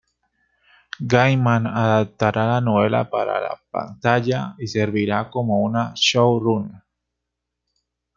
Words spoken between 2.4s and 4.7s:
la novela para la pantalla y